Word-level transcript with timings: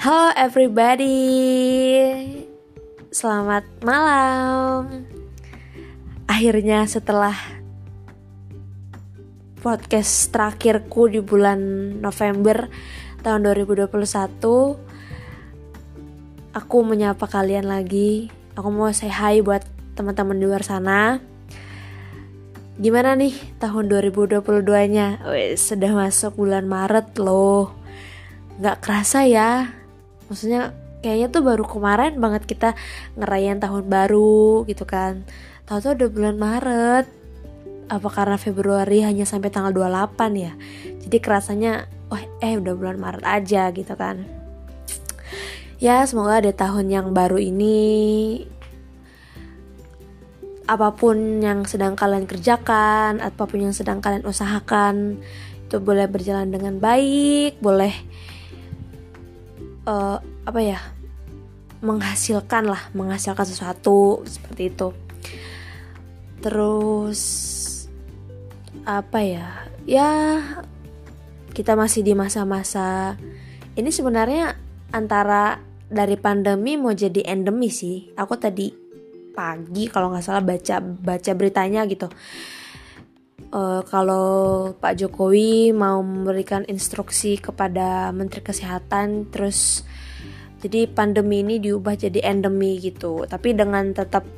Halo 0.00 0.32
everybody, 0.32 1.12
selamat 3.12 3.68
malam. 3.84 5.04
Akhirnya 6.24 6.88
setelah 6.88 7.36
podcast 9.60 10.32
terakhirku 10.32 11.12
di 11.12 11.20
bulan 11.20 11.60
November 12.00 12.72
tahun 13.20 13.44
2021, 13.52 13.92
aku 16.56 16.76
menyapa 16.80 17.28
kalian 17.28 17.68
lagi. 17.68 18.32
Aku 18.56 18.72
mau 18.72 18.88
say 18.96 19.12
hi 19.12 19.44
buat 19.44 19.68
teman-teman 20.00 20.40
di 20.40 20.48
luar 20.48 20.64
sana. 20.64 21.20
Gimana 22.80 23.20
nih 23.20 23.36
tahun 23.60 23.92
2022-nya? 23.92 25.28
Wih, 25.28 25.60
sudah 25.60 25.92
masuk 25.92 26.40
bulan 26.40 26.64
Maret 26.64 27.20
loh. 27.20 27.76
Gak 28.64 28.80
kerasa 28.80 29.28
ya, 29.28 29.79
maksudnya 30.30 30.70
kayaknya 31.02 31.28
tuh 31.34 31.42
baru 31.42 31.66
kemarin 31.66 32.16
banget 32.22 32.46
kita 32.46 32.78
ngerayain 33.18 33.58
tahun 33.58 33.90
baru 33.90 34.64
gitu 34.70 34.86
kan. 34.86 35.26
Tahu 35.66 35.78
tuh 35.82 35.92
udah 35.98 36.08
bulan 36.08 36.36
Maret. 36.38 37.06
Apa 37.90 38.06
karena 38.06 38.38
Februari 38.38 39.02
hanya 39.02 39.26
sampai 39.26 39.50
tanggal 39.50 39.74
28 39.74 40.38
ya? 40.38 40.54
Jadi 41.02 41.16
kerasanya 41.18 41.90
oh 42.14 42.22
eh 42.38 42.54
udah 42.54 42.74
bulan 42.78 42.96
Maret 43.02 43.24
aja 43.26 43.74
gitu 43.74 43.92
kan. 43.98 44.22
Ya 45.82 46.04
semoga 46.06 46.38
ada 46.38 46.52
tahun 46.54 46.86
yang 46.92 47.10
baru 47.10 47.42
ini. 47.42 48.46
Apa 50.70 50.94
pun 50.94 51.42
yang 51.42 51.66
sedang 51.66 51.98
kalian 51.98 52.30
kerjakan 52.30 53.18
apa 53.18 53.42
pun 53.42 53.58
yang 53.58 53.74
sedang 53.74 53.98
kalian 53.98 54.22
usahakan 54.22 55.18
itu 55.66 55.82
boleh 55.82 56.06
berjalan 56.06 56.50
dengan 56.50 56.78
baik 56.78 57.58
boleh 57.58 57.90
uh, 59.86 60.18
apa 60.44 60.60
ya 60.62 60.80
menghasilkan 61.80 62.68
lah 62.68 62.82
menghasilkan 62.92 63.46
sesuatu 63.48 64.24
seperti 64.28 64.72
itu. 64.72 64.88
Terus 66.40 67.20
apa 68.84 69.20
ya 69.20 69.46
ya 69.84 70.40
kita 71.52 71.76
masih 71.76 72.00
di 72.06 72.16
masa-masa 72.16 73.18
ini 73.76 73.92
sebenarnya 73.92 74.56
antara 74.92 75.60
dari 75.90 76.14
pandemi 76.14 76.78
mau 76.78 76.94
jadi 76.94 77.26
endemi 77.26 77.68
sih. 77.72 78.14
Aku 78.14 78.38
tadi 78.38 78.70
pagi 79.34 79.88
kalau 79.88 80.12
nggak 80.12 80.24
salah 80.24 80.44
baca 80.44 80.78
baca 80.80 81.32
beritanya 81.34 81.84
gitu. 81.88 82.06
Uh, 83.50 83.82
kalau 83.88 84.70
Pak 84.78 84.94
Jokowi 85.00 85.74
mau 85.74 85.98
memberikan 86.06 86.62
instruksi 86.70 87.34
kepada 87.40 88.14
Menteri 88.14 88.46
Kesehatan 88.46 89.26
terus 89.32 89.82
jadi 90.60 90.84
pandemi 90.86 91.40
ini 91.40 91.56
diubah 91.56 91.96
jadi 91.96 92.20
endemi 92.24 92.76
gitu. 92.76 93.24
Tapi 93.24 93.56
dengan 93.56 93.96
tetap 93.96 94.28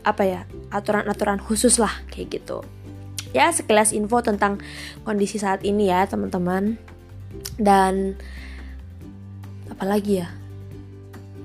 apa 0.00 0.22
ya 0.24 0.40
aturan-aturan 0.72 1.40
khusus 1.40 1.80
lah 1.80 1.92
kayak 2.12 2.40
gitu. 2.40 2.60
Ya 3.32 3.48
sekilas 3.48 3.96
info 3.96 4.20
tentang 4.20 4.60
kondisi 5.08 5.40
saat 5.40 5.64
ini 5.64 5.88
ya 5.88 6.04
teman-teman. 6.04 6.76
Dan 7.56 8.20
apalagi 9.72 10.20
ya? 10.20 10.28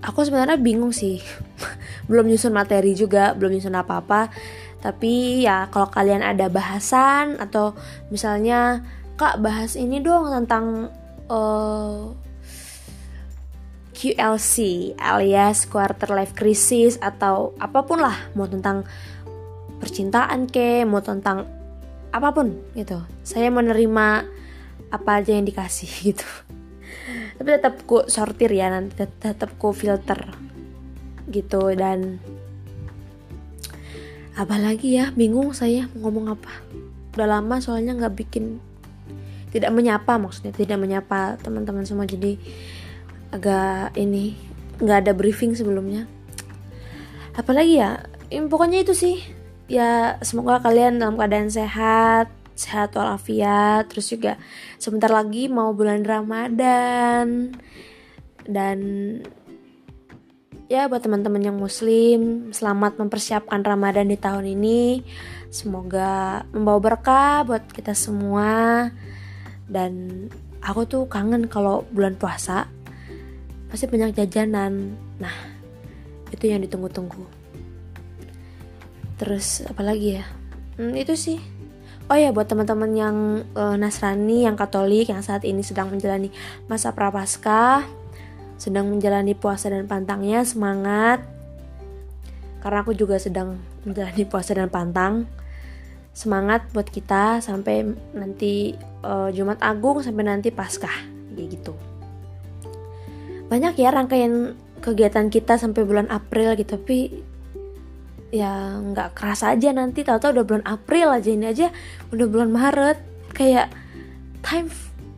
Aku 0.03 0.21
sebenarnya 0.27 0.59
bingung 0.59 0.91
sih. 0.91 1.23
Belum 2.11 2.27
nyusun 2.27 2.53
materi 2.53 2.93
juga 2.93 3.33
belum 3.33 3.57
nyusun 3.57 3.73
apa-apa. 3.73 4.29
Tapi 4.77 5.41
ya 5.41 5.65
kalau 5.73 5.89
kalian 5.89 6.21
ada 6.21 6.45
bahasan 6.45 7.41
atau 7.41 7.73
misalnya 8.13 8.85
kak 9.17 9.41
bahas 9.41 9.73
ini 9.73 9.97
dong 9.97 10.29
tentang 10.29 10.93
uh, 11.25 12.13
QLC 13.95 14.91
alias 14.99 15.63
quarter 15.71 16.11
life 16.11 16.35
crisis 16.35 16.99
atau 16.99 17.55
apa 17.63 17.87
pun 17.87 18.03
lah. 18.03 18.13
Mau 18.35 18.43
tentang 18.45 18.83
percintaan 19.79 20.51
ke 20.51 20.83
mau 20.83 20.99
tentang 20.99 21.47
apa 22.11 22.35
pun 22.35 22.59
gitu. 22.75 22.99
Saya 23.23 23.47
menerima 23.47 24.27
apa 24.91 25.11
aja 25.23 25.31
yang 25.31 25.47
dikasih 25.47 25.91
gitu. 26.11 26.27
Tapi 27.39 27.47
tetap 27.55 27.83
ku 27.87 28.03
sortir 28.11 28.51
ya 28.51 28.67
nanti 28.67 28.99
tetap 28.99 29.55
ku 29.55 29.71
filter 29.71 30.19
gitu. 31.31 31.71
Dan 31.71 32.19
apalagi 34.35 34.99
ya 34.99 35.15
bingung 35.15 35.55
saya 35.55 35.87
ngomong 35.95 36.35
apa. 36.35 36.51
Udah 37.15 37.39
lama 37.39 37.63
soalnya 37.63 37.95
nggak 37.95 38.15
bikin 38.19 38.59
tidak 39.55 39.71
menyapa 39.71 40.19
maksudnya 40.19 40.51
tidak 40.51 40.75
menyapa 40.75 41.39
teman-teman 41.39 41.87
semua. 41.87 42.03
Jadi 42.03 42.35
agak 43.35 43.91
ini 43.99 44.39
nggak 44.79 45.07
ada 45.07 45.11
briefing 45.11 45.51
sebelumnya. 45.55 46.07
Apalagi 47.35 47.83
ya, 47.83 48.07
ya 48.31 48.39
pokoknya 48.47 48.87
itu 48.87 48.95
sih. 48.95 49.19
Ya 49.67 50.21
semoga 50.23 50.61
kalian 50.61 51.01
dalam 51.01 51.19
keadaan 51.19 51.51
sehat 51.51 52.31
sehat 52.55 52.95
walafiat. 52.95 53.91
Terus 53.91 54.07
juga 54.09 54.39
sebentar 54.79 55.11
lagi 55.11 55.51
mau 55.51 55.75
bulan 55.75 56.01
Ramadan. 56.01 57.51
Dan 58.47 58.79
ya 60.71 60.87
buat 60.89 61.03
teman-teman 61.03 61.43
yang 61.43 61.57
muslim 61.59 62.49
selamat 62.55 62.97
mempersiapkan 62.97 63.61
Ramadan 63.61 64.07
di 64.09 64.17
tahun 64.17 64.47
ini. 64.55 65.03
Semoga 65.51 66.43
membawa 66.55 66.79
berkah 66.81 67.43
buat 67.43 67.67
kita 67.69 67.91
semua. 67.93 68.89
Dan 69.67 70.25
aku 70.63 70.87
tuh 70.87 71.03
kangen 71.11 71.51
kalau 71.51 71.83
bulan 71.91 72.15
puasa 72.15 72.71
pasti 73.75 73.91
banyak 73.91 74.15
jajanan. 74.15 74.95
Nah 75.19 75.35
itu 76.31 76.47
yang 76.47 76.63
ditunggu-tunggu. 76.63 77.27
Terus 79.19 79.67
apalagi 79.67 80.23
ya? 80.23 80.25
Hmm, 80.79 80.95
itu 80.95 81.11
sih. 81.19 81.43
Oh 82.07 82.15
ya 82.15 82.31
buat 82.31 82.47
teman-teman 82.47 82.91
yang 82.95 83.17
uh, 83.51 83.75
Nasrani 83.75 84.47
yang 84.47 84.55
Katolik 84.55 85.11
yang 85.11 85.19
saat 85.19 85.43
ini 85.43 85.59
sedang 85.59 85.91
menjalani 85.91 86.31
masa 86.71 86.95
prapaskah 86.95 87.83
sedang 88.55 88.87
menjalani 88.87 89.35
puasa 89.35 89.67
dan 89.67 89.83
pantangnya 89.91 90.47
semangat. 90.47 91.19
Karena 92.63 92.79
aku 92.79 92.95
juga 92.95 93.19
sedang 93.19 93.59
menjalani 93.83 94.23
puasa 94.23 94.55
dan 94.55 94.71
pantang. 94.71 95.27
Semangat 96.15 96.63
buat 96.71 96.87
kita 96.87 97.43
sampai 97.43 97.83
nanti 98.15 98.71
uh, 99.03 99.27
Jumat 99.35 99.59
Agung 99.59 99.99
sampai 99.99 100.23
nanti 100.23 100.47
Paskah. 100.47 101.11
Gitu 101.35 101.94
banyak 103.45 103.77
ya 103.77 103.93
rangkaian 103.93 104.57
kegiatan 104.81 105.29
kita 105.29 105.57
sampai 105.57 105.81
bulan 105.85 106.09
April 106.13 106.53
gitu 106.57 106.77
tapi 106.77 107.25
ya 108.33 108.77
nggak 108.81 109.15
kerasa 109.15 109.53
aja 109.53 109.71
nanti. 109.71 110.03
Tahu-tahu 110.03 110.41
udah 110.41 110.45
bulan 110.45 110.65
April 110.67 111.07
aja 111.13 111.29
ini 111.31 111.45
aja 111.47 111.67
udah 112.11 112.25
bulan 112.27 112.49
Maret. 112.51 112.97
Kayak 113.35 113.71
time 114.43 114.69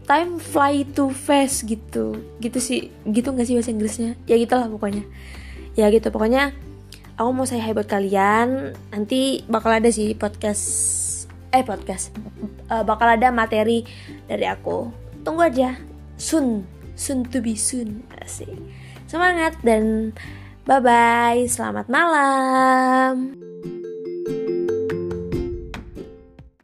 time 0.07 0.39
fly 0.39 0.85
too 0.93 1.11
fast 1.11 1.65
gitu. 1.65 2.19
Gitu 2.39 2.59
sih 2.61 2.79
gitu 3.09 3.33
nggak 3.33 3.47
sih 3.47 3.55
bahasa 3.57 3.71
Inggrisnya? 3.73 4.11
Ya 4.29 4.35
gitulah 4.37 4.69
pokoknya. 4.69 5.03
Ya 5.73 5.89
gitu 5.89 6.09
pokoknya 6.09 6.53
aku 7.17 7.29
mau 7.33 7.49
saya 7.49 7.73
buat 7.73 7.89
kalian. 7.89 8.77
Nanti 8.93 9.43
bakal 9.49 9.81
ada 9.81 9.89
sih 9.89 10.13
podcast 10.13 10.63
eh 11.51 11.63
podcast. 11.63 12.13
Uh, 12.67 12.83
bakal 12.83 13.07
ada 13.07 13.31
materi 13.31 13.87
dari 14.27 14.45
aku. 14.45 14.91
Tunggu 15.25 15.47
aja. 15.47 15.75
Soon 16.17 16.76
soon 16.97 17.23
to 17.29 17.39
be 17.39 17.53
soon. 17.53 18.03
Sih 18.27 18.51
semangat 19.07 19.55
dan 19.63 20.11
bye 20.67 20.83
bye 20.83 21.47
selamat 21.47 21.87
malam 21.87 23.39